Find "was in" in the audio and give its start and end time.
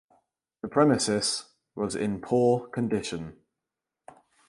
1.75-2.21